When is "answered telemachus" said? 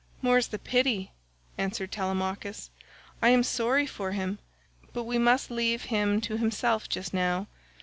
1.59-2.71